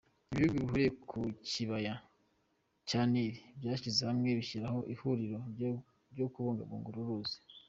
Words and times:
Ibihugu 0.33 0.55
bihuriye 0.59 0.89
ku 1.09 1.19
kibaya 1.49 1.93
cya 2.87 3.01
Nil 3.11 3.33
byishyize 3.59 4.01
hamwe 4.09 4.29
bishyiraho 4.39 4.79
Ihuriro 4.93 5.39
ryo 6.13 6.25
Kubungabunga 6.33 6.89
uru 6.91 7.03
ruzi. 7.09 7.37